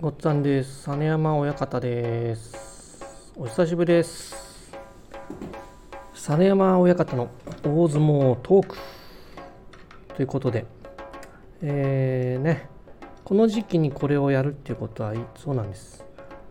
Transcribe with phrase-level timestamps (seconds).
[0.00, 0.88] ごっつぁんです。
[0.88, 3.34] 実山親方です。
[3.36, 4.72] お久しぶりです。
[6.14, 7.28] 実山親方の
[7.62, 8.76] 大相撲トーク
[10.16, 10.64] ということで、
[11.60, 12.70] えー、ね、
[13.24, 16.02] この時期にこれをやるっていうことはそうなんです。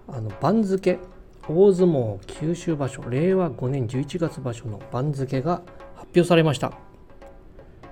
[0.07, 0.99] あの番付
[1.47, 5.63] 大相撲九州場所令和5年11月場所の番付が
[5.95, 6.73] 発表されました。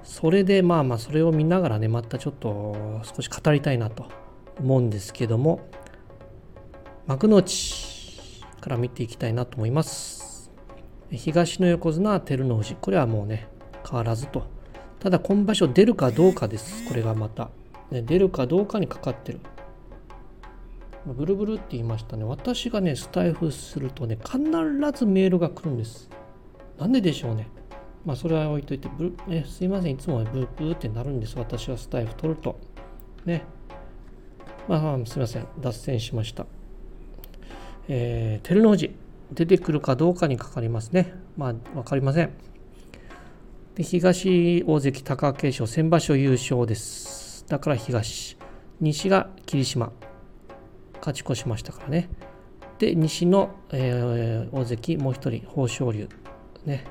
[0.03, 4.26] それでまあまあそれを見ながらねまたちょっと少し語りたいなと
[4.59, 5.59] 思うんですけども
[7.05, 10.51] 幕内から見ていきたいなと思います。
[11.09, 13.47] 東の横綱照ノ富士これはもうね
[13.89, 14.43] 変わらずと。
[14.99, 16.85] ただ今場所出るかどうかです。
[16.85, 17.49] これがまた、
[17.91, 19.39] ね、出るかどうかにかかってる。
[21.05, 22.25] ブルブルって言いましたね。
[22.25, 24.39] 私がねスタイフするとね必
[24.93, 26.09] ずメールが来るんです。
[26.77, 27.47] なんででしょうね。
[28.03, 29.91] まあそれは置いといてブル、ね、すいません。
[29.91, 31.37] いつもブーブーってなるんです。
[31.37, 32.59] 私はスタイフ取ると。
[33.25, 33.45] ね。
[34.67, 36.45] まあ、すみません、脱線しました。
[37.87, 38.95] えー、照ノ富士、
[39.31, 41.13] 出てくるかどうかにかかりますね。
[41.37, 42.31] まあ、わかりません。
[43.75, 47.45] で東大関貴景勝、先場所優勝です。
[47.47, 48.37] だから東。
[48.79, 49.91] 西が霧島、
[50.95, 52.09] 勝ち越しましたからね。
[52.79, 56.09] で、西の、えー、大関、もう一人、豊昇龍。
[56.65, 56.85] ね。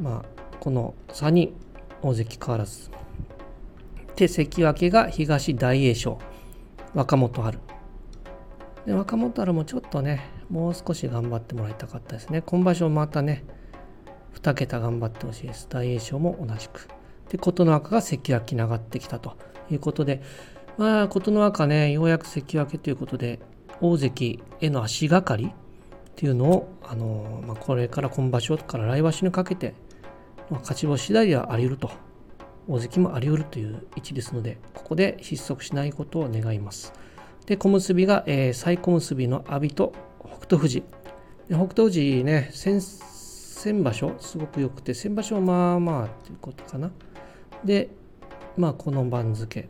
[0.00, 1.54] まあ、この3人、
[2.02, 2.90] 大関変わらず。
[4.16, 6.18] で、関脇が東大栄翔。
[6.94, 7.58] 若元春。
[8.86, 12.42] で若元春もちょっとねもう少し頑張ってもらいたかったですね。
[12.42, 13.44] 今場所またね
[14.34, 15.66] 2桁頑張ってほしいです。
[15.68, 16.88] 大栄翔も同じく。
[17.28, 19.36] で琴ノ若が関脇に上がってきたと
[19.70, 20.22] いうことで
[20.76, 23.40] まあ琴ノ若ねようやく関脇ということで
[23.80, 25.50] 大関への足がかりっ
[26.16, 29.74] ていうのをあの、まあ、これから今場所から来場所にかけて、
[30.50, 32.07] まあ、勝ち星次第ではあり得ると。
[32.68, 36.92] 大関もあり得るという位置ですので、ここで失速しないことを願います。
[37.46, 40.82] で、小結が、えー、最小結の阿炎と北勝富士。
[41.48, 46.90] で北勝富士ね、先先場所、すごく良くて、先場所はまあまあっていうことかな。
[47.64, 47.88] で、
[48.56, 49.68] まあこの番付。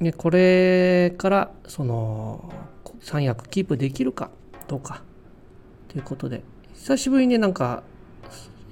[0.00, 2.52] で、これから、その、
[3.00, 4.30] 三役キープできるか
[4.66, 5.02] どうか
[5.88, 6.42] ということで、
[6.74, 7.82] 久しぶりになんか、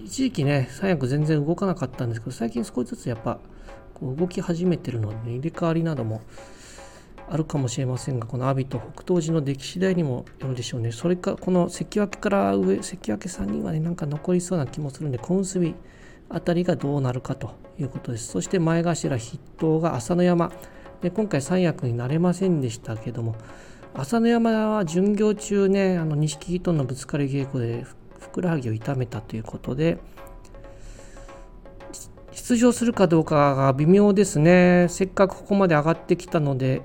[0.04, 3.38] 一時期ね、三役全然動かなかったんですけど、最近少しずつやっぱ
[3.94, 6.22] こう動き始めてるので、ね、入れ替わりなども
[7.30, 10.92] あるかもしれませんが、この阿炎と北東寺の出来次第にもよるでしょうね。
[10.92, 15.74] それか、この関脇から上、関脇3人はね、なんか残りそうな気もするんで、小結び
[16.28, 18.26] あたりがどうなるかということです。
[18.26, 20.52] そして前頭筆頭が朝乃山。
[21.00, 23.34] で今回三役になれませんでしたけども、
[23.94, 27.84] 朝乃山は巡業中ね、あの錦木とのぶつかり稽古で
[28.32, 29.98] ふくらはぎを痛めたということで
[32.32, 34.86] 出場するかどうかが微妙ですね。
[34.88, 36.80] せっかくここまで上がってきたので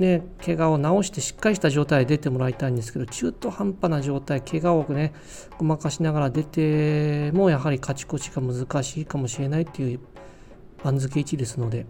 [0.00, 5.12] ね怪我を治してしっかりした状態で出てもらいたいんですけど中途半端な状態怪我をね
[5.56, 10.00] ごまかしながら出てもやはり勝ち越しが難しいかもしれないという
[10.82, 11.86] 番付1ですので。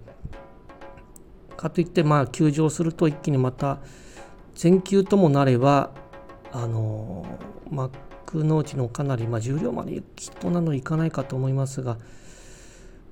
[1.57, 3.79] かといってまあ休場すると一気にまた
[4.55, 5.91] 全休ともなれば
[6.51, 7.25] あの
[7.73, 11.99] 幕内のかなり、まあ、重量まで行きとなのいかないかと思いますが、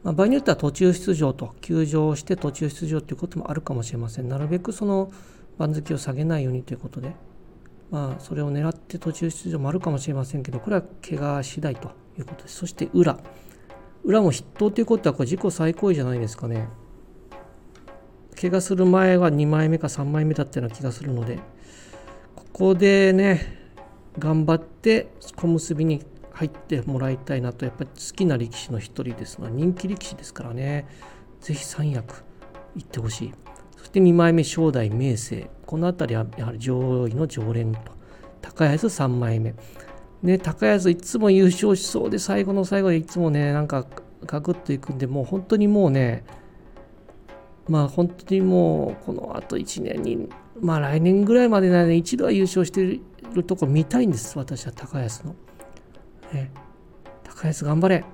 [0.02, 4.28] まあ、場合によっては途中出場と休場して途中出場ということもあるかもしれません。
[4.28, 5.10] なるべくその
[5.58, 7.14] 番付を下げないようにということで、
[7.90, 12.56] まあ、それを狙って途中出場もあるかもしれませんけどこれは怪我次第ということです。
[12.56, 13.18] そして裏。
[14.04, 16.68] 裏も筆頭ということはこれ自己最高位じゃないですかね。
[18.40, 21.40] 怪我する前は2枚目か3枚目だったような気がするので
[22.34, 23.59] ここでね
[24.18, 27.64] 頑張って小結びに入ってもらいたいなと。
[27.64, 30.86] やっぱり好きな力士の一人ですが人気力士ですからね。
[31.40, 32.24] ぜひ三役
[32.76, 33.32] 行ってほしい。
[33.76, 35.50] そして2枚目正代明生。
[35.66, 37.80] この辺りはやはり上位の常連と。
[38.42, 39.54] 高安3枚目。
[40.22, 43.86] ね高安いつも優勝しそうで最後の最後でいつもねなんか
[44.26, 46.24] ガクッといくんでもう本当にもうね
[47.68, 50.28] まあ本当にもうこのあと1年に
[50.60, 53.00] まあ来年ぐらいまでなので一度は優勝してる
[53.34, 55.34] るとこ見たいんです私は高安の。
[56.32, 56.50] ね、
[57.24, 58.04] 高安頑張れ。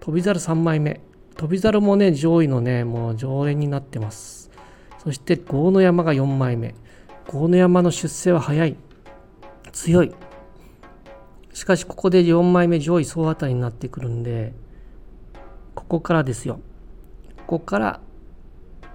[0.00, 1.00] 翔猿3枚目。
[1.38, 4.50] 翔猿もね上位のねもう常連になってます。
[4.98, 6.74] そして豪ノ山が4枚目。
[7.28, 8.76] 豪ノ山の出世は早い。
[9.72, 10.14] 強い。
[11.52, 14.52] しかしここで4枚目上位総当たりになってくるんで
[15.74, 16.60] ここからですよ。
[17.46, 18.00] ここから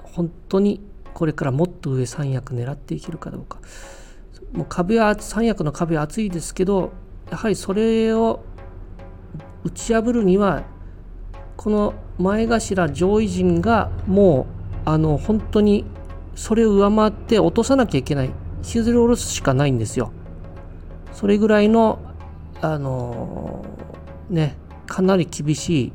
[0.03, 0.81] 本当に
[1.13, 3.59] これからもっと上三役狙っていけるかどうか。
[4.53, 6.91] もう壁は三役の壁は厚いですけど
[7.29, 8.43] やはりそれを
[9.63, 10.63] 打ち破るには
[11.55, 14.47] この前頭上位陣がも
[14.85, 15.85] うあの本当に
[16.35, 18.31] それを上回って落とさなきゃいけない。
[18.61, 20.11] 引きずり下ろすしかないんですよ。
[21.13, 21.99] それぐらいの
[22.61, 23.65] あの、
[24.29, 24.55] ね
[24.85, 25.93] かなり厳しい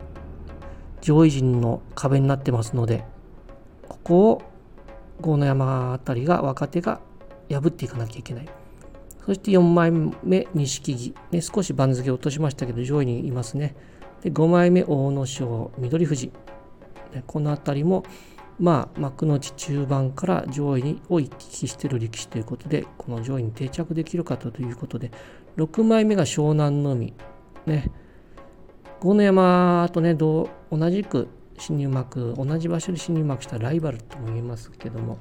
[1.00, 3.04] 上位陣の壁になってますので
[3.88, 4.42] ここを
[5.20, 7.00] 郷野山あたりが若手が
[7.50, 8.48] 破っていかなきゃいけない。
[9.24, 9.90] そして4枚
[10.22, 13.74] 目錦木、ね、少し番付を落としましたけど上位にいますね。
[14.22, 15.44] で5枚目阿武咲
[15.80, 16.32] 翠富士、
[17.12, 18.04] ね、この辺りも
[18.58, 25.10] まあ幕内中盤から上位にを行き来している力士ということでこの上位に定着できるかということで
[25.56, 27.12] 6枚目が湘南の海。
[27.66, 27.90] ね
[29.00, 30.48] 豪ノ山とね同
[30.90, 31.28] じく
[31.58, 35.18] 新入幕同じ場所で新入幕したライバルとも言えますけども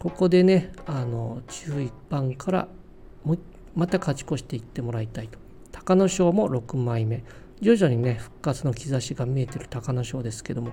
[0.00, 2.68] ここでねあの中一番から
[3.22, 3.36] も
[3.74, 5.38] また勝ち越していってもらいたいと。
[5.72, 7.22] 隆の勝も6枚目。
[7.60, 10.72] 徐々にね復活の兆しが見えてる隆の勝ですけども。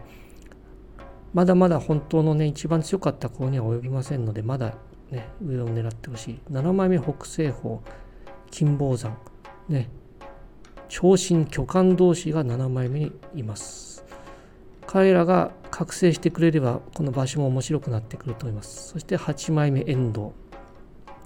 [1.34, 4.76] まだまだ本当のね一番強かった子には及びませんのでまだ
[5.12, 6.40] ね上を狙ってほしい。
[6.50, 7.84] 7枚目北西方
[8.50, 9.18] 金峰山。
[9.68, 9.90] ね。
[10.88, 13.87] 長身巨漢同士が7枚目にいます。
[14.88, 18.90] 彼らが覚醒してくれればこの場所も面白くなってくると思います。
[18.90, 20.32] そして8枚目遠藤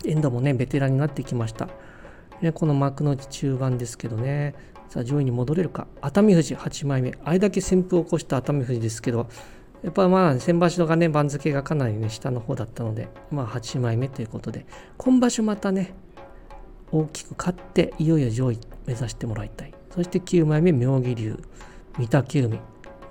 [0.03, 1.69] 遠藤もねベテランになってきました。
[2.41, 4.55] ね、この幕の内中盤ですけどね。
[4.89, 5.87] さあ上位に戻れるか。
[6.01, 7.13] 熱海富士8枚目。
[7.23, 9.29] あれだけ旋風を起こした熱海富士ですけど
[9.83, 14.65] やっぱまあ先場所がね番付がかなりね下の方だったのでまあ8枚目ということで。
[14.97, 15.93] 今場所またね
[16.91, 19.73] 大きく勝っていよいよ上位目指してもらいたい。
[19.91, 21.37] そして9枚目妙義龍。
[21.99, 22.59] 御嶽海。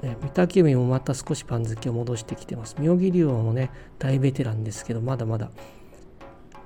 [0.02, 2.76] 御嶽海もまた少し番付を戻してきてます。
[2.78, 5.50] 妙義龍もね大ベテランですけどまだまだ、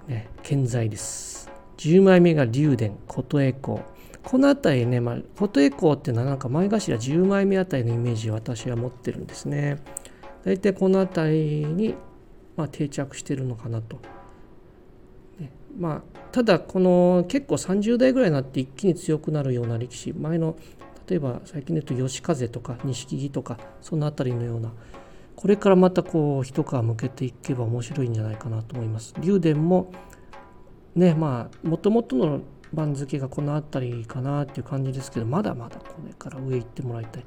[0.07, 1.51] ね、健在です。
[1.79, 3.81] 10枚目が竜電琴恵光。
[4.23, 9.79] この辺りね、まあ、琴恵光っていうのはなんか前頭10枚目あたりのイメージを私は持ってるんですね。
[10.45, 11.95] 大体この辺りに、
[12.57, 13.99] まあ、定着してるのかなと。
[15.77, 20.57] まあ、ただこの結構30代ぐらいになって一気に強くなるような力士前の
[21.09, 24.73] 例えば最近で言うと吉風とか錦木とかその辺りのような
[25.37, 29.15] これからまたこう一皮向けていけば面白いんじゃないかなと思います。
[29.21, 29.93] 竜電も
[30.95, 32.41] ねまあもともとの
[32.73, 37.25] 番付がこの辺りかなっていう感じですけどまだまだこれから上行ってもらいたい。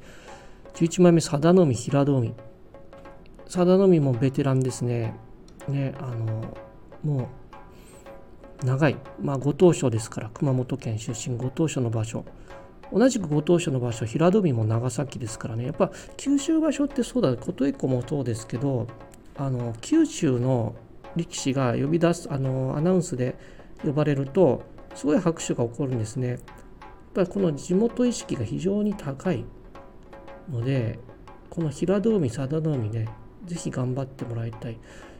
[0.75, 2.33] 11枚目佐田の海平戸海
[3.45, 5.15] 佐田の海もベテランですね。
[5.68, 6.57] ねあの
[7.03, 7.30] も
[8.62, 12.25] う長い、まあ、ご当所ですから熊本県出身ご当所の場所
[12.91, 15.65] 同じくご当所の場所平戸海も長崎ですからね。
[15.65, 17.35] やっぱ九州場所ってそうだ。
[17.35, 18.87] 琴恵光もそうですけど
[19.35, 20.75] あの九州の
[21.15, 23.35] 力士が呼び出すあのアナウンスで
[23.83, 24.63] 呼ばれると
[24.95, 26.29] すごい拍手が起こるんですね。
[26.29, 26.39] やっ
[27.13, 29.43] ぱりこの地元意識が非常に高い
[30.51, 30.99] ので
[31.49, 33.07] この平戸海佐田の海ね
[33.45, 34.77] ぜひ頑張ってもらいたい。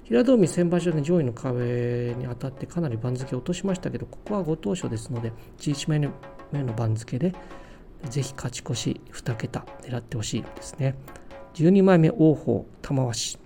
[0.08, 6.10] 平戸海先場所で上位の壁に当たってかなり番付を落としましたけど、ここはご当所ですので、11枚目
[6.52, 7.34] 目の番付で、
[8.10, 10.96] ぜひ勝ち越し2桁狙ってほしいですね。
[11.56, 13.40] 12枚目、王鵬、玉鷲。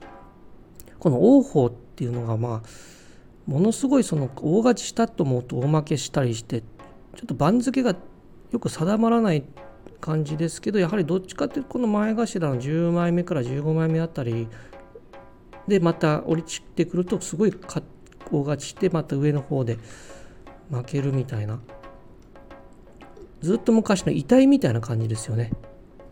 [1.00, 2.70] この王鵬っていうのが、まあ、
[3.46, 6.68] ものすごいその大勝ちしたと思うと大負けしたりして、ちょ
[7.24, 7.96] っと番付が
[8.52, 9.44] よく定まらない
[10.00, 14.48] 感じですけど、やはりどっちかっていうと、この前頭の10枚目から15枚目あたり
[15.68, 19.78] でまた降り散ってくるとすごい大勝ちしてまた上の方で
[20.70, 21.60] 負けるみたいな
[23.42, 25.52] ずっと昔の遺体みたいな感じですよね。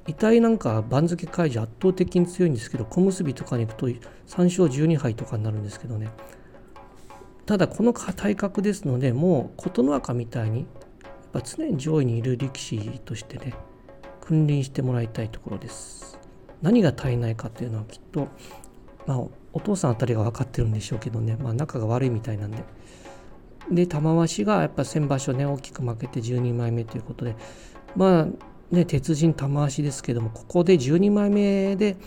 [0.07, 6.09] 遺体なんか番付解除圧倒的に強いんですけど小結とかに行くと3勝12敗とかになるんですけどね。
[7.45, 10.67] ただこの体格ですのでもう琴ノ若みたいにやっ
[11.33, 13.53] ぱ常に上位にいる力士としてね
[14.21, 16.19] 君臨してもらいたいところです。
[16.61, 18.27] 何が足りないかというのはきっと
[19.05, 19.17] まあ
[19.53, 22.63] お父さんあたりが分かってるんでしょうけどね、まあ、仲が悪いみたいなんで。
[23.71, 27.35] で玉鷲がやっぱ先場所ね大きく負けて12枚目ということで
[27.95, 28.27] まあ
[28.71, 31.97] ね鉄人玉鷲ですけどもここで12枚目で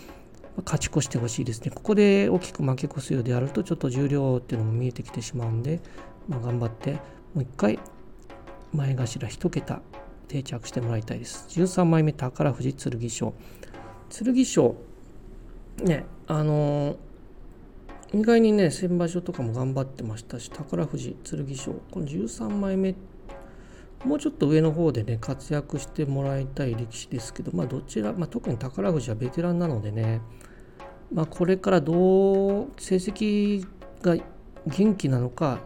[0.65, 1.71] 勝ち越してほしいですね。
[1.71, 5.81] ここで大きく負け越すようであるとちょっと重量っていうのも見えてきてしまうんで、
[6.29, 7.01] まあ、頑張っても
[7.37, 7.79] う一回
[8.75, 9.81] 前頭1桁
[10.29, 11.47] 定着してもらいたいです。
[11.59, 13.35] 13枚目宝富士剣翔。
[14.11, 14.77] 剣翔
[15.83, 16.97] ねあのー
[18.15, 22.95] 意外にね先場所とかも頑張ってましたし宝富士剣翔この13枚目。
[24.05, 30.21] もうちょっと上の方でね活躍してもらいたい力士ですけどまあどちら、まあ、特に宝富士はベテランなのでね
[31.13, 33.65] まあこれからどう成績
[34.03, 34.17] が
[34.67, 35.61] 元気なのか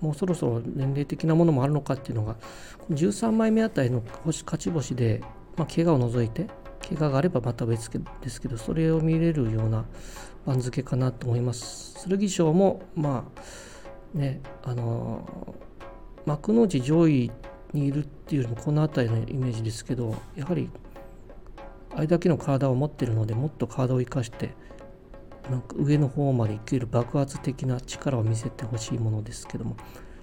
[0.00, 2.36] もうそろそろ年齢的なものもあるのかっていうのが
[2.90, 5.20] 13枚目あたりの勝ち星で、
[5.56, 6.46] まあ、怪我を除いて
[6.88, 9.84] 怪我があればまた別ですけどそれを見れるような
[10.46, 12.08] 番付かなと思います。
[12.08, 13.30] 剣翔もま
[14.14, 15.54] あねあの
[16.24, 17.30] 幕内上位
[17.72, 20.70] にいるっていうよりもこの辺りのイメージですけどやはり
[21.94, 24.54] あれだけの体を持ってるのでもっと体を生かして
[25.50, 29.76] なんか上の方までいける爆発的な力を見せてほしいものですけども。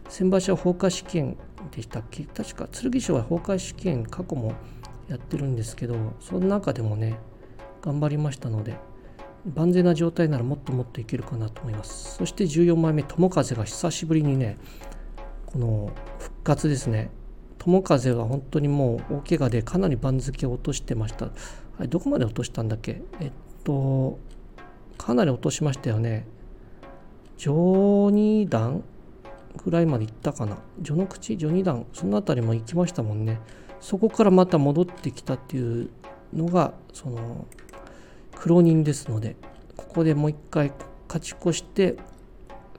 [0.08, 1.36] 先場所は放火試験
[1.72, 2.26] でしたっけ？
[2.26, 4.54] 確か剣翔は放火試験過去も
[5.08, 7.18] やってるんですけどその中でもね
[7.82, 8.78] 頑張りましたので
[9.46, 12.16] 万全な状態ならもっともっといけるかなと思います。
[12.16, 14.58] そして14枚目友風が久しぶりにね
[15.46, 17.12] この復活ですね。
[17.60, 21.28] 友風は本当にもう大怪我でかなり番付を落としてました。
[21.28, 21.32] あ
[21.82, 23.04] れどこまで落としたんだっけ？
[23.20, 23.32] えっ
[23.64, 24.18] と
[24.98, 26.26] かなり落としましたよね。
[27.38, 28.84] 上二段
[29.64, 30.58] ぐらいまで行ったかな。
[30.84, 33.40] 序の口序二段その辺りも行きましたもんね。
[33.86, 35.92] そこからまた戻ってきたっていう
[36.34, 37.46] のがその
[38.36, 39.36] 苦労人ですので
[39.78, 40.74] ここでもう一回
[41.08, 41.96] 勝ち越して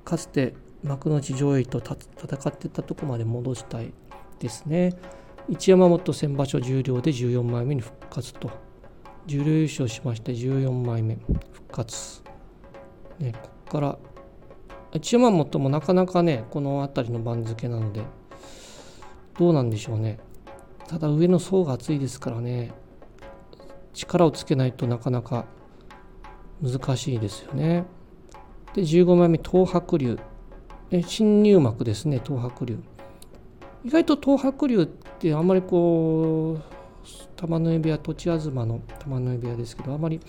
[0.04, 3.92] かつて幕内上位と戦ってたとこまで戻したい
[4.40, 4.94] ですね。
[5.48, 8.50] 一山本先場所十両で14枚目に復活と。
[9.26, 11.18] 十両優勝しまして14枚目
[11.52, 12.24] 復活。
[13.20, 13.98] ねここから
[14.92, 18.02] 一山本もなかなかねこの辺りの番付なので
[19.38, 20.18] どうなんでしょうね。
[20.88, 22.72] ただ上の層が厚いですからね
[23.92, 25.46] 力をつけないとなかなか
[26.62, 27.84] 難しいですよね。
[28.74, 30.18] で15枚目東白龍。
[31.06, 32.78] 新入幕ですね東白龍。
[33.84, 36.76] 意外と東白龍ってあんまりこう
[37.36, 40.20] 玉の指輪土地東の玉の指輪ですけどあまり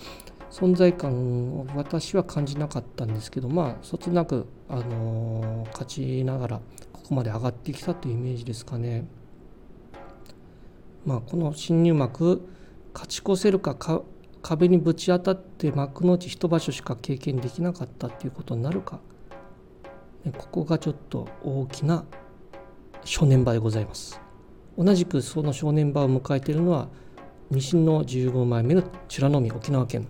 [0.50, 6.60] 存在感を私は感じなかったんですけどまあそつなく、あのー、勝ちながら
[6.92, 9.06] ここまで上がってきたというイメージですかね。
[11.08, 12.46] まあ、この新入幕
[12.92, 14.02] 勝ち越せるかか
[14.42, 19.00] 壁にぶち当たって幕の内一場所しか経験できなかったっていうことになるか、
[20.26, 22.04] ね、ここがちょっと大きな
[23.04, 24.20] 正念場でございます。
[24.76, 26.88] 同じくその正念場を迎えているのは
[27.50, 30.06] 西の15枚目の美ら海沖縄県。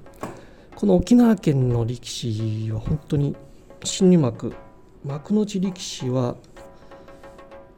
[0.75, 3.37] この沖縄県の力士は本当に
[3.85, 4.53] 新入幕
[5.05, 6.35] 幕内力士は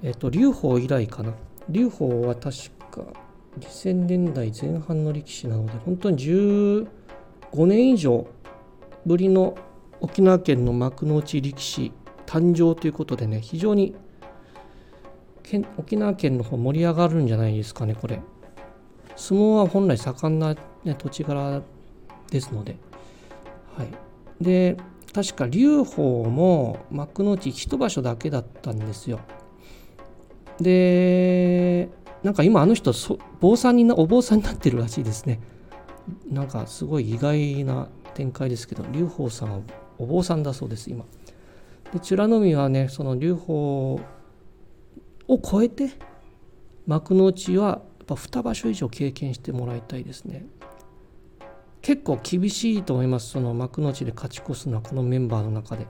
[0.02, 1.34] えっ、と劉邦以来かな。
[1.68, 3.12] 劉邦は確か
[3.58, 6.86] 2000年代前半の力士なので本当に15
[7.66, 8.26] 年以上
[9.06, 9.56] ぶりの
[10.00, 11.92] 沖縄県の幕内力士
[12.26, 13.94] 誕生ということでね非常に
[15.76, 18.20] 沖縄県の方盛り上がるんじゃないですかねこれ。
[19.16, 20.54] 相撲は本来盛んな、
[20.84, 21.60] ね、土地柄
[22.30, 22.76] ですので。
[23.76, 23.88] はい。
[24.40, 24.76] で
[25.12, 29.18] 確か劉邦も幕内一場所だけだったんですよ。
[30.60, 31.88] で
[32.22, 32.92] なんか今あの人
[33.40, 35.40] 坊さんになお坊さんになってるらしいですね
[36.28, 39.60] なんかすごい意外な展開ですけど劉邦さんは
[39.98, 41.04] お坊さんだそうです今
[41.92, 44.00] で美ら海はねその劉邦
[45.28, 45.90] を超えて
[46.86, 50.46] 幕の内はやっぱ2場所以上経験してもらいたいですね。
[51.82, 55.86] 結構厳しいと思いますその幕の内で勝ち越すのはこのメンバーの中で。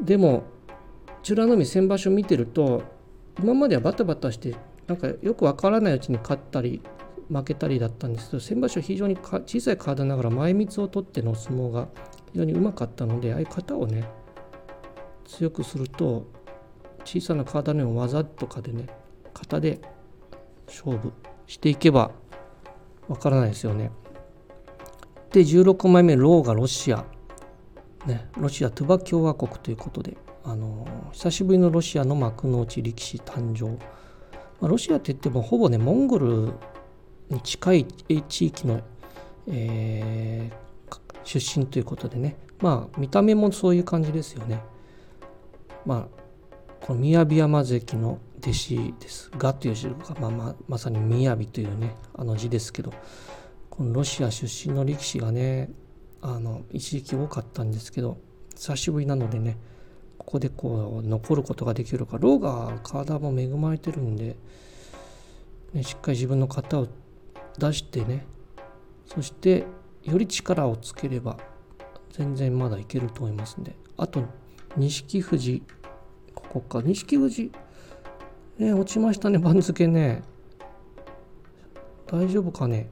[0.00, 0.44] でも
[1.28, 2.82] 美ら海先場所見てると
[3.38, 6.82] 今まではバタバタしてなんかよくわからないうちに勝ったり
[7.28, 11.88] 負けたりだったんですけど先場所非常に小さい体ながら前みつを取っての相撲が
[12.32, 14.04] 非常にうまかったのでああいう型をね
[15.24, 16.26] 強くすると
[17.04, 18.86] 小さな体の技とかでね
[19.34, 19.80] 型で
[20.66, 21.12] 勝負
[21.46, 22.10] していけば
[23.08, 23.90] わからないですよね。
[25.30, 27.04] で16枚目ローがロシア、
[28.06, 33.78] ね、ロシアトゥバ共和国ということであの久しぶりのロシアの幕の内力士誕生、
[34.62, 36.52] まあ、ロシアって言ってもほぼねモンゴル
[37.28, 37.86] に近い
[38.28, 38.80] 地域の、
[39.48, 44.62] えー、出身ということでねまあ見た目もそういう感じですよね。
[45.84, 46.22] まあ
[46.80, 49.30] この雅山関の弟子です。
[49.36, 52.92] がという字が、まあ、ままさに雅というねあの字ですけど
[53.68, 55.70] このロシア出身の力士がね
[56.20, 58.16] あの一時期多かったんですけど
[58.54, 59.56] 久しぶりなのでね
[60.24, 64.36] ここでこう残ることができるかローが体も恵まれてるんで、
[65.74, 66.88] ね、しっかり自分の型を
[67.58, 68.24] 出してね
[69.06, 69.66] そして
[70.04, 71.36] より力をつければ
[72.10, 74.24] 全然まだいけると思いますんであと
[74.76, 75.62] 錦富士
[76.52, 76.82] こっか。
[76.82, 77.50] 錦富士
[78.58, 80.22] ね落ちましたね番付ね。
[82.06, 82.90] 大丈夫かね。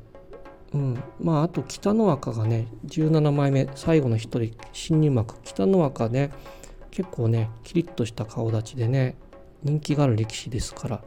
[0.73, 1.03] うん。
[1.21, 5.35] まああと北の若がね17枚目最後の1人新入幕。
[5.43, 6.31] 北の若ね
[6.91, 9.17] 結構ねキリッとした顔立ちでね
[9.63, 11.03] 人気がある力士ですから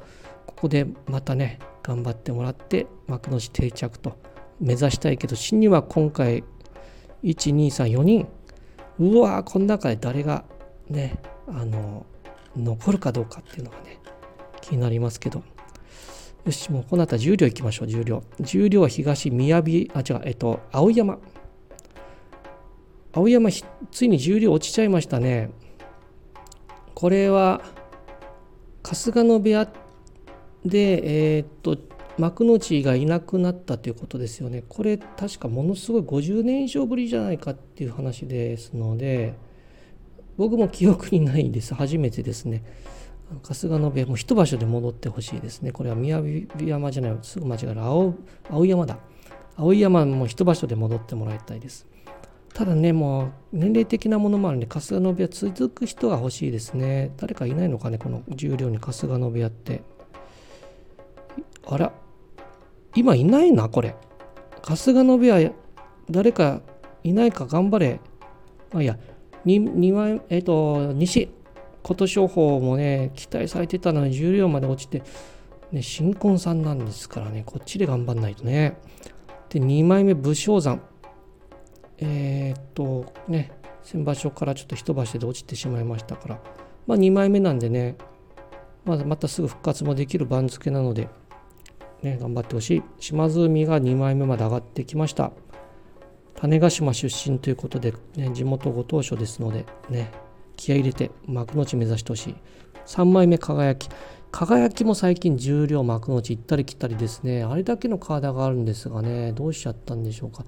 [0.45, 4.17] ここでまたね頑張ってもらって幕内定着と
[4.59, 6.43] 目指したいけど新には今回
[7.23, 8.27] 1234人
[8.99, 10.45] うわこの中で誰が
[10.89, 12.05] ねあの
[12.55, 13.99] 残るかどうかっていうのがね
[14.61, 15.43] 気になりますけど。
[16.45, 21.17] よしもうこの後は重量いきましょう重量重量は東宮城あ違うえっと青山。
[23.13, 23.49] 青山
[23.91, 25.51] ついに重量落ちちゃいましたね。
[26.95, 27.61] これは
[28.83, 29.67] 春日野部屋
[30.65, 31.77] でえー、っと
[32.17, 34.63] 幕の内がいなくなったということですよね。
[34.67, 39.33] これ確かものすごい50年以上ぶりじゃないかっていう話ですので
[40.37, 41.73] 僕も記憶にないんです。
[41.73, 42.63] 初めてですね。
[43.41, 45.71] 春日野部屋も一場所で戻ってほしいですね。
[45.71, 48.13] これは宮城山じゃない、すぐ間違える青
[48.49, 48.99] 青山だ。
[49.55, 51.87] 青山も一場所で戻ってもらいたいです。
[52.53, 57.11] ただね、もう年齢的なものもあるんで、春日野部屋続く人が欲しいですね。
[57.17, 59.81] 誰かいないのかね、この重量に春日野部屋って。
[61.65, 61.91] あら、
[62.95, 63.95] 今いないな、これ。
[64.61, 65.51] 春日野部屋、
[66.11, 66.61] 誰か
[67.03, 67.99] いないか頑張れ。
[68.71, 68.99] あいや、
[69.45, 71.29] 2, 2枚、えっ、ー、と、西、
[71.81, 75.01] 琴勝峰もね、期待されてたのに重量まで落ちて、
[75.71, 78.77] ね、新婚さんなんですからね、こっちで頑張んないとね。
[79.49, 80.92] で、2枚目、武将山。
[81.99, 83.51] えー、っと、ね、
[83.83, 86.39] 先場所からちょっと一場所で落ちてしまいましたから、
[86.87, 87.95] まあ2枚目なんでね、
[88.85, 91.07] まあ、またすぐ復活もできる番付なので、
[92.01, 92.83] ね、頑張ってほしい。
[92.99, 95.31] 島津海が2枚目まで上がってきました。
[96.35, 100.11] 種子島出身ということで、ね、地元ご当所ですので、ね、
[100.57, 102.35] 気合い入れて幕内目指してほしい。
[102.85, 103.89] 3枚目輝き。
[104.31, 107.43] 輝きも最近重量幕内行ったり来たりですね。
[107.43, 110.43] あれだけの体があるんですがね、どうしちゃったんでしょうか。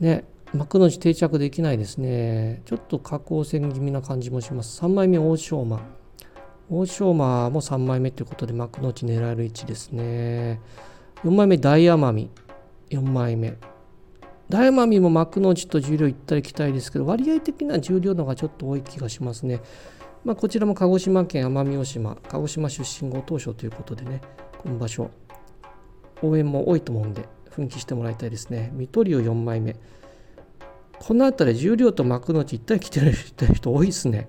[0.00, 0.24] ね、
[0.54, 2.62] 幕内定着できないですね。
[2.64, 4.80] ちょっと下降線気味な感じもします。
[4.82, 5.80] 3枚目、大正馬。
[6.70, 10.60] 大正馬も3枚目ということで幕の内狙える位置ですね。
[11.24, 12.30] 4枚目大奄美
[12.90, 13.56] 4枚目
[14.48, 19.60] 大奄美も幕の内と重量行ったり来たりですけど割合的な重量の方がちょっと多い気がしますね。
[20.24, 24.20] まあ、こちらも鹿児島県奄美大島鹿児島出身ご当所ということでね
[24.64, 25.10] 今場所
[26.22, 28.70] 応援も多いと思うんで奮起してもらいたいですね。
[28.74, 29.76] 水戸龍4枚目
[30.98, 33.12] この辺り重量と幕の内行ったり来てる
[33.54, 34.28] 人多いですね。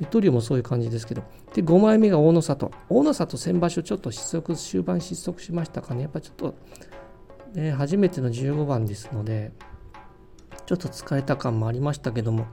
[0.00, 1.22] 水戸龍もそういう感じですけど。
[1.54, 2.70] で、5枚目が大野里。
[2.88, 6.02] 大野里先場所ちょっと失速、終盤失速しましたかね。
[6.02, 6.54] やっぱちょっと、
[7.52, 9.52] ね、初めての15番ですので、
[10.64, 12.46] ちょっと疲れた感もありましたけども、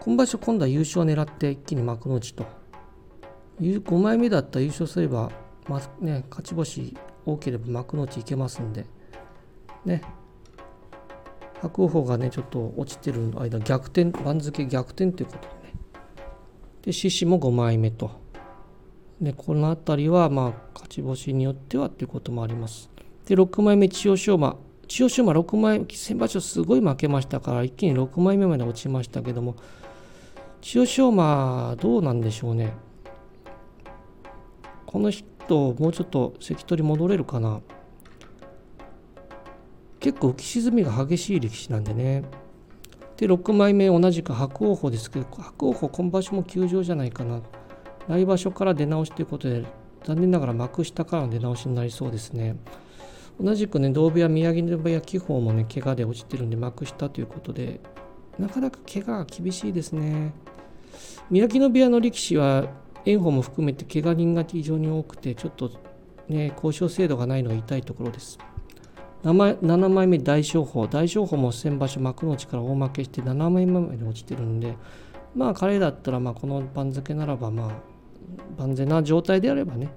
[0.00, 2.46] 今場所今度は優勝を狙って一気に幕の内と。
[3.60, 5.32] 5枚目だったら優勝すれば、
[5.68, 8.86] まあね、勝ち星多ければ幕の内いけますんで、
[9.84, 10.02] ね、
[11.62, 15.74] 白鵬がね、ちょっと落ちてる間、逆転、番付逆転ということでね。
[16.82, 18.10] で獅子も5枚目と。
[19.20, 22.90] でこの辺りはまあ勝ち星によってはということもあります。
[23.26, 24.56] で6枚目千代翔馬。
[24.86, 29.56] 千代翔馬6枚先場所すごい負けましたから一気に6枚目まで落ちましたけども
[30.60, 32.74] 千代翔馬どうなんでしょうね。
[34.86, 35.10] この
[35.44, 37.60] 人もうちょっと関取戻れるかな。
[40.00, 42.24] 結構浮き沈みが激しい力士なんでね。
[43.16, 47.40] で6枚目同じく白鵬鵬ですけど白鵬鵬今場所も休場じゃないかな。
[48.08, 49.64] 来場所から出直しということで
[50.04, 52.56] 残念ながら幕下からの出直しになりそうですね。
[53.40, 57.80] 同じくね同部屋宮城部屋紀宝もね怪我で落ちてるんで幕下ということで
[58.38, 60.34] なかなか怪我が厳しいですね。
[61.30, 62.66] 宮城野部屋の力士は
[63.06, 65.70] 炎鵬も含めて怪我人が非常に多くてちょっと
[66.28, 68.38] ね交渉制度がないのが痛いところです。
[69.22, 70.86] 7枚目大商法。
[70.86, 74.76] 大商法も先場所幕内から大負けして7枚目まで落ちてるんで
[75.34, 77.72] まあ彼だったらまあこの番付ならばまあ
[78.58, 79.88] 万全な状態であればね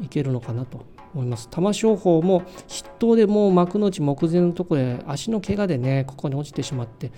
[0.00, 0.91] いけるのかなと。
[1.14, 7.12] 思います玉正鳳も筆頭でもう幕内目前のところで足の怪我でねここに落ちてしまって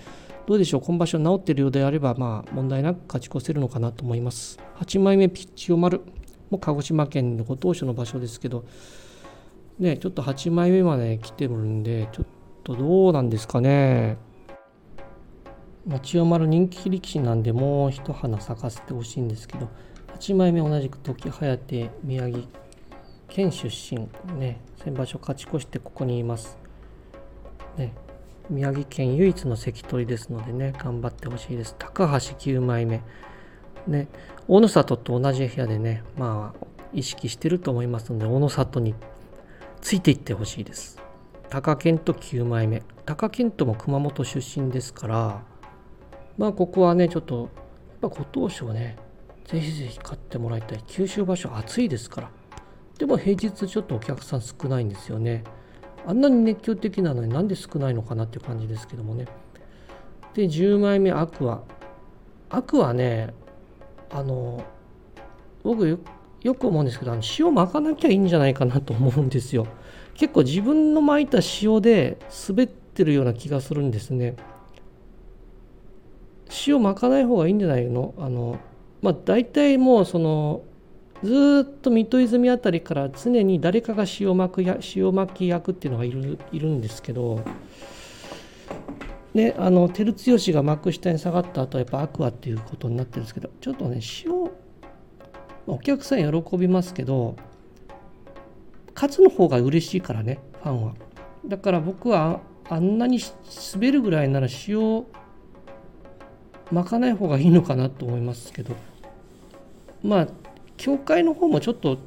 [0.47, 6.01] どうでしょう今場所治っているようであればまあ問題なく勝ち越せるのかなと思います8枚目ピッチオマル
[6.49, 8.65] も鹿児島県のご当所の場所ですけど
[9.79, 12.25] ね、ちょっと8枚目まで来てるんで、ちょっ
[12.63, 14.17] とどうなんですかね。
[16.01, 19.67] 千代丸人気力士なんで、もう一花咲かせてほしいんですけど、
[20.17, 22.43] 8枚目同じく時颯宮城
[23.27, 26.57] 県出身、ね、先場所勝ち越してここにいます。
[27.77, 27.93] ね、
[28.49, 31.75] 宮城県唯一の関取ですのでね、頑張ってほしいです。
[31.77, 33.01] 高橋9枚目。
[33.87, 34.07] ね、
[34.47, 38.95] 大野里と同じ部屋でね、まあ、意識してると思いますので、大野里に
[39.81, 41.01] ついていってほしいです。
[41.49, 42.83] 貴健と9枚目。
[43.05, 45.43] 貴健とも熊本出身ですから、
[46.37, 47.49] まあここはね、ちょっと、
[48.01, 48.97] やっぱご当所ね、
[49.45, 50.83] ぜひぜひ買ってもらいたい。
[50.87, 52.31] 九州場所暑いですから。
[52.97, 55.43] でも平日ちょっとお客さん少ないんですよね。
[56.07, 59.27] あんなに熱狂的なのになんで少ないのかなっていう感じですけどもね。
[60.33, 61.61] で10枚目アクア。
[62.49, 63.33] アクアね
[64.09, 64.63] あの
[65.63, 65.99] 僕よ
[66.41, 69.67] よく思うんですけどあの塩巻かなきゃいいんじゃないかなと思うんですよ。
[70.13, 74.35] 結構自分の巻いた塩で滑ってるような気がするんですね。
[76.67, 78.13] 塩巻かない方がいいんじゃないの？
[78.19, 78.59] あの
[79.01, 80.61] まあ大体もうその
[81.23, 87.41] ずっと水戸泉あたりから常に誰かが塩巻くや塩巻き役っていうのがいるいるんですけど
[89.33, 94.33] であの照強が幕下に下がった後はやっぱアクアっていうことになってるんですけどちょっとね塩
[95.67, 97.35] お客さん喜びますけど
[98.93, 100.93] 勝つの方が嬉しいからねファンは。
[101.45, 103.19] だから僕はあんなに
[103.73, 105.05] 滑るぐらいなら塩
[106.71, 108.75] 巻かない方がいいのかなと思いますけど。
[110.01, 110.27] まあ
[110.85, 111.97] 教会の方もちょっと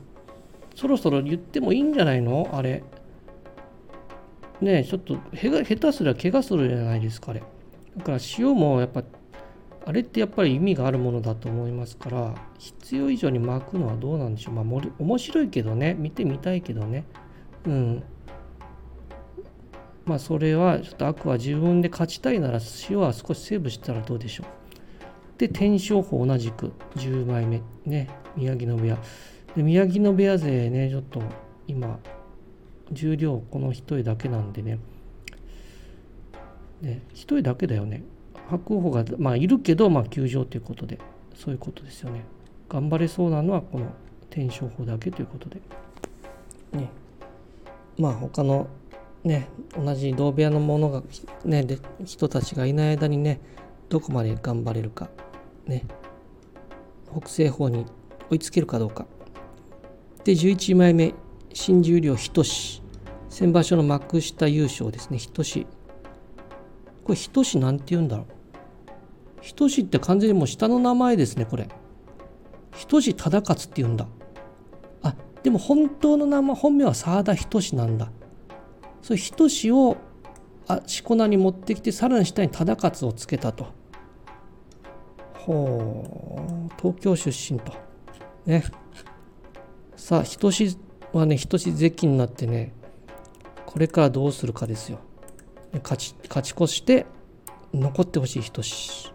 [0.76, 2.48] そろそろ言ってもいいんじゃないの？
[2.52, 2.84] あれ。
[4.60, 7.42] ねえちょっと下手すりゃ怪我するじゃないですかあれ。
[7.96, 9.02] だから塩もやっぱ
[9.84, 14.54] あれってやっぱり意味があるものだと思いますから必要以上に巻くのはどうなんでしょう。
[14.54, 14.64] まあ
[15.00, 15.96] 面白いけどね。
[15.98, 17.04] 見てみたいけどね。
[17.66, 18.04] うん。
[20.04, 24.46] まあそれはちょっと悪は自分で勝ちたいなら塩は少しセーブしたらどうでしょう。
[25.38, 28.98] で天正法同じく10枚目ね宮城野部屋。
[29.56, 31.22] で宮城野部屋勢ねちょっと
[31.66, 31.98] 今
[32.90, 34.78] 重量この1人だけなんでね。
[36.82, 38.02] ね1人だけだよね。
[38.48, 40.98] 白鵬がまあいるけどまあ休場ということで
[41.34, 42.24] そういうことですよね。
[42.68, 43.86] 頑張れそうなのはこの
[44.30, 45.60] 天正法だけということで。
[46.72, 46.90] ね。
[47.96, 48.66] まあ他の
[49.22, 51.02] ね同じ同部屋の者が
[51.44, 53.40] ねで人たちがいない間にね
[53.88, 55.08] どこまで頑張れるか。
[55.68, 55.84] ね
[57.10, 57.86] 北西方に
[58.30, 59.06] 追いつけるかどうか。
[60.24, 61.14] で11枚目
[61.54, 62.82] 新十両日し
[63.28, 65.18] 先場所の幕下優勝ですね。
[65.18, 65.66] 日し
[67.04, 68.26] これ日しなんて言うんだろう。
[69.40, 71.68] 人志って完全にもう下の名前ですねこれ。
[72.76, 74.06] 人志忠勝って言うんだ。
[75.02, 78.10] あでも本当の名前本名は澤田人志なんだ。
[79.00, 79.96] そういう人志を
[80.66, 83.77] あしこ名に持ってきてさらに下に忠勝をつけたと。
[85.48, 87.72] ほう東京出身と
[88.44, 88.64] ね
[89.96, 90.76] さあ人志
[91.14, 92.74] はね人志絶になってね
[93.64, 94.98] これからどうするかですよ
[95.82, 97.06] 勝ち勝ち越して
[97.72, 99.10] 残ってほしい人志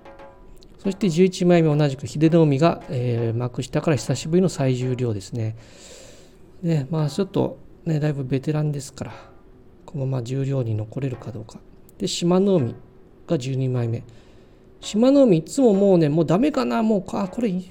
[0.79, 5.55] そして11枚目同じく秀ノ海が、えー、幕下から久しぶりの最重量ですね。
[6.61, 9.13] で、まあちょっとね、だいぶベテランですから、
[9.85, 11.59] このまま重量に残れるかどうか。
[11.99, 12.75] で、島の海
[13.27, 14.03] が12枚目。
[14.83, 17.63] 島の海いつももうね、もうダメかな、もう、あ、これ、引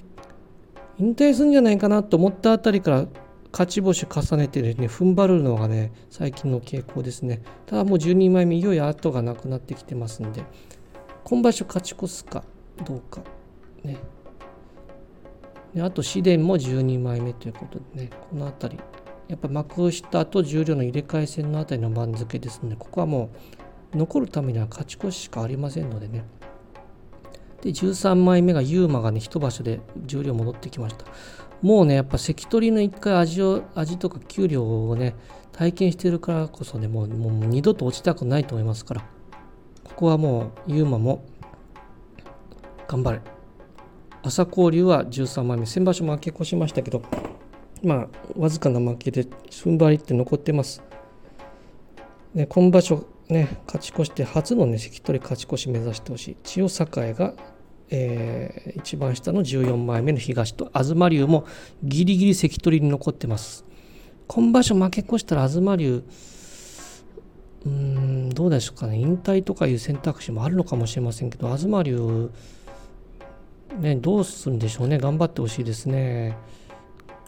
[1.15, 3.07] 退するんじゃないかなと思ったあたりから
[3.53, 7.43] 勝ち星重ねてね、踏ん張るのがね、最近の傾向ですね。
[7.67, 10.43] ただもう12枚目、いよいよ後がなくなってきてますんで、
[11.25, 12.45] 今場所勝ち越すか、
[12.85, 13.21] どうか
[13.85, 13.99] ね。
[15.75, 18.83] であと紫電も12枚目ということでねこの辺り
[19.29, 23.31] やっぱ幕下と重量の入れ替え戦の辺りの番付ですのでここはも
[23.95, 26.25] う残るためには勝ち越ししかありませんのでね。
[27.63, 31.07] で13枚目がユーマがね一場所で重量戻ってきました。
[31.63, 35.15] もうねやっぱ関取の一回味を味とか給料をね
[35.53, 39.05] 体験してるからこそねもうもう二度と落ちたくないと思いますから
[39.85, 41.25] ここはもうユーマも
[42.89, 43.21] 頑張れ。
[44.25, 47.03] 朝交流は13枚目先場所負け越しましたけど
[47.83, 50.81] まあわずかな負けで踏ん張りって残ってます、
[52.35, 56.37] ね、今場所ね勝ち越して初のね関取勝ち越し目指してほしい。
[56.43, 57.35] 千代栄が
[57.95, 61.47] えー、一番下の14枚目の東と東龍も
[61.85, 63.65] ギリギリ関取に残ってます
[64.27, 66.03] 今場所負け越したら東龍
[67.67, 72.31] うーんどうでしょうかね引退とかいう選択肢もあるのかもしれませんけど東龍
[73.79, 74.99] ね、どうするんでしょうね。
[74.99, 76.37] 頑張ってほしいですね。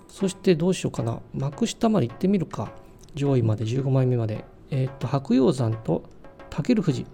[0.09, 1.21] そしてどうしようかな。
[1.33, 2.73] 幕下まで行ってみるか。
[3.15, 4.45] 上位まで、15枚目まで。
[4.71, 6.05] えっ、と、白鷹山と
[6.51, 7.07] 武富士。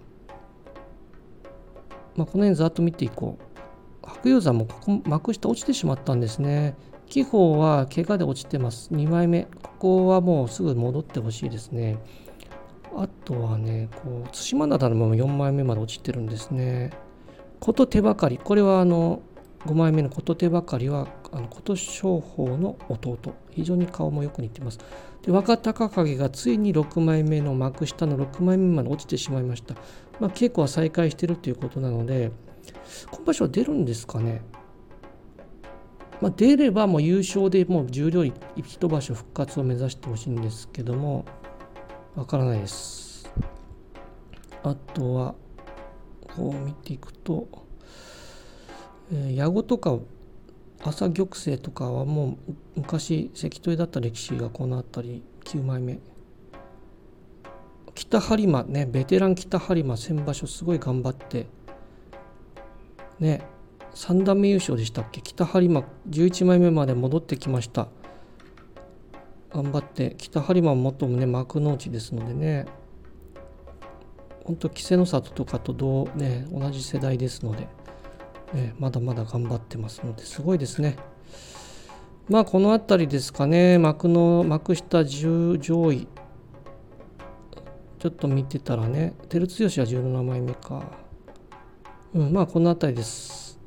[2.15, 3.43] まあ、この辺ざっと見ていこう。
[4.03, 6.75] 白鷹山もここ幕下落ちてしまったんですね。
[7.07, 8.89] 紀宝は怪我で落ちてます。
[8.93, 9.47] 2枚目。
[9.63, 11.97] ここはもうすぐ戻ってほしいですね。
[12.95, 16.91] あとはね、こう、対馬灘のまま4枚目まで落ちてるんですね。
[17.61, 19.21] 琴手ばかりこれはあの
[19.65, 24.79] 5枚目の琴手ばかりはあの琴商法の弟非常に顔もよく似てます
[25.21, 29.75] で若隆景がついに6枚目の幕下の6枚目まで落ちてしまいました、
[30.21, 32.31] まあ、稽古は再開してるということなので
[33.11, 34.43] 今場所は出るんですかね？
[36.21, 38.35] まあ、出ればもう優勝でもう十両一
[38.87, 41.25] 場所復活を目指してほしいんですけども
[42.15, 43.27] わからないです。
[44.61, 45.33] あとは
[46.35, 47.47] こう見ていくと、
[49.11, 49.97] えー、矢後とか
[50.83, 55.99] 朝玉成とかはもう昔関取だった歴史がこの辺り9枚目
[57.93, 61.47] 北播磨ねベテラン北播磨先場所すごい頑張って
[63.19, 63.41] ね
[63.93, 65.21] 3段目優勝でしたっけ？
[65.21, 67.89] 北播磨11枚目まで戻ってきました。
[69.53, 72.65] 頑張って北播磨も元もね幕内ですのでね
[74.45, 77.67] 本当稀勢の里とかと同,、ね、同じ世代ですので、
[78.53, 80.95] ね、まだまだ頑張ってますのですごいですね。
[82.29, 86.07] まあこの辺りですかね幕の幕下10上位。
[88.01, 90.81] ちょっと見てたらね照強は17枚目か。
[92.15, 93.59] うんまあこの辺りです。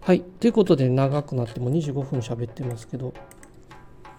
[0.00, 3.14] はいということで長くなっても25分喋ってますけど。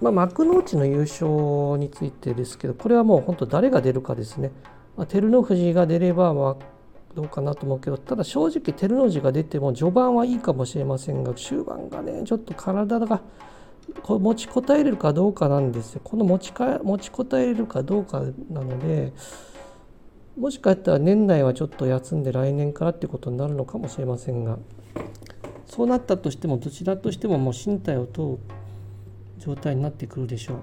[0.01, 4.51] まあ、幕内の優勝についてですけど、これはもう本当誰が出るかですね。
[4.97, 6.57] まあ、照ノ富士が出れば、ま、
[7.15, 13.21] どうかなと思うけど、ただ正直照ノ富士が出ても序盤はいいかもしれませんが、終盤がね、ちょっと体が
[14.01, 16.01] 持ちこたえれるかどうかなんですよ。
[16.03, 19.13] この持ちか持ちこたえれるかどうかなので、
[20.37, 24.57] もしかしたら年内はちょっと休んで来年からってことになるのかもしれませんが、
[25.67, 28.39] そうなったとしても、どちらとしてももう身体を問う
[29.37, 30.57] 状態になってくるでしょう。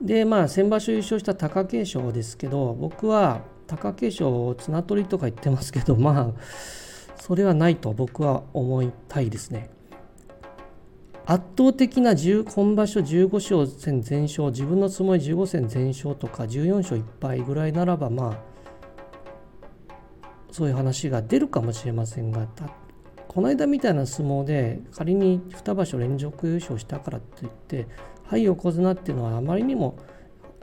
[0.00, 6.40] でまあ先場所優勝した貴景勝ですけど僕は貴景勝を綱取りとか言ってますけどまあ
[7.16, 9.70] それはないと僕は思いたいですね。
[11.30, 18.38] 圧倒的な今場所15勝戦全勝自分の相撲15戦全勝とか14勝1敗ぐらいならばまあ
[20.50, 22.46] そういう話が出るかもしれませんが
[23.28, 27.86] この間みたいな相撲で仮に2場所連続優勝したからといって
[28.24, 29.98] はい横綱っていうのはあまりにも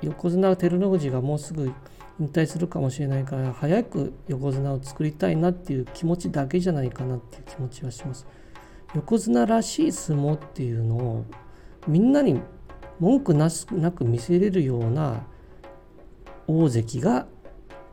[0.02, 1.72] 横綱照ノ富士がもうすぐ
[2.20, 8.26] 引退するかもしれないから早く横綱を作りたいなっていう気持ちだけじゃないかなっていう気持ちはします。
[8.96, 11.26] 横綱らしい相撲っていうのを
[11.88, 12.40] みんなに
[13.00, 13.50] 文句な
[13.92, 15.28] く見せれるような
[16.48, 17.28] 大関が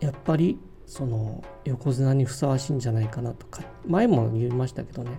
[0.01, 5.19] やっぱりその横綱にふさわしいんじゃないかなとか前も言いましたけどね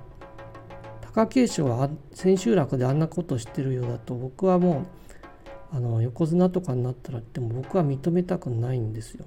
[1.13, 4.85] 貴景勝は千秋楽であんなことしてるようだと僕はも
[5.73, 9.25] うあの横綱とかになったらっても僕は認めたくないんですよ。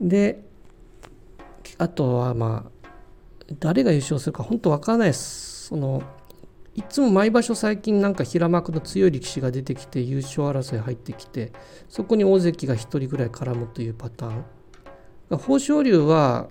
[0.00, 0.42] で
[1.78, 2.73] あとはまあ
[3.60, 5.66] 誰が優勝するか本当分からないです。
[5.66, 6.02] その
[6.74, 11.52] いつも毎場所最近なんか平幕の強い力士が出てきて優勝争い入ってきて
[11.88, 14.44] そこに大関が1人ぐらい絡むというパターン。
[15.30, 16.48] 豊昇龍は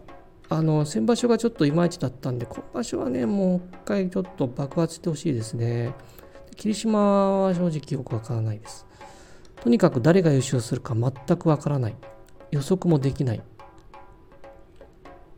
[0.49, 5.93] あの先場所がちょっといまいちだったんで今場所はねもう一回ちょっと爆発してほしいですね。
[6.56, 8.86] 霧島は正直よくわからないです。
[9.62, 11.95] とにかく誰が優勝するか全くわからない。
[12.51, 13.41] 予測もできない。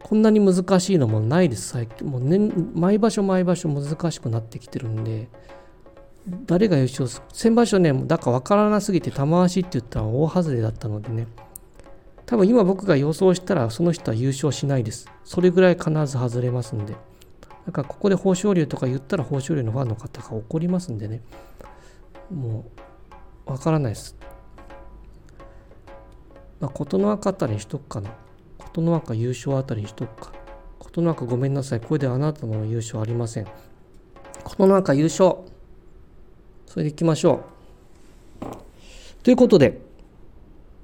[0.08, 5.30] こんなに難しいのもないです最近もう年毎場所毎場所難しくなってきてるんで
[6.46, 7.26] 誰が優勝する？
[7.34, 11.26] 先場所ねだから分からなすぎて玉鷲って言ったら大外れだったのでね
[12.28, 15.08] 多分今僕が予想したらその人は優勝しないです。
[15.24, 16.94] それぐらい必ず外れますんで。
[17.65, 21.22] だからここで豊昇龍とか言ったら豊昇龍のファンの方が怒りますんでね。
[22.34, 22.65] も
[23.48, 24.15] う、わからないです。
[26.60, 28.10] まあ、琴ノ若あたりにしとくかな。
[28.76, 30.34] 琴ノ若優勝あたりにしとくか。
[30.80, 31.80] 琴ノ若ごめんなさい。
[31.80, 33.48] これであなたの優勝ありません。
[34.44, 35.38] 琴ノ若優勝。
[36.66, 37.46] それでいきましょ
[38.42, 38.46] う。
[39.24, 39.80] ということで、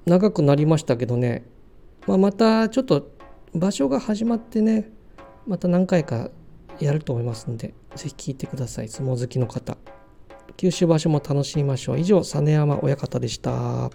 [0.06, 1.44] 長くなりましたけどね、
[2.08, 3.12] まあ、またちょっと
[3.54, 4.90] 場所が始まってね
[5.46, 6.30] また何回か
[6.80, 9.78] やると思いますんで是非聞いてください相撲好きの方
[10.58, 13.92] 九州場所も楽しみましょう以上実山親方でした